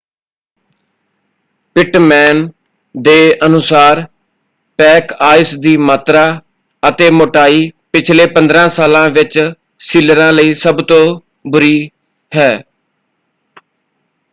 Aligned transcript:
Pitman 1.75 2.47
ਦੇ 2.95 3.17
ਅਨੁਸਾਰ 3.45 4.01
pack 4.79 5.13
ice 5.21 5.53
ਦੀ 5.55 5.75
ਮਾਤਰਾ 5.79 6.23
ਅਤੇ 6.83 7.09
ਮੋਟਾਈ 7.11 7.69
ਪਿਛਲੇ 7.93 8.25
15 8.35 8.67
ਸਾਲਾਂ 8.69 9.09
ਵਿੱਚ 9.09 9.39
ਸੀਲਰਾਂ 9.81 10.31
ਲਈ 10.33 10.53
ਸਭ 10.55 10.81
ਤੋਂ 10.83 11.03
ਬੁਰੀ 11.47 11.89
ਹੈ। 12.31 12.51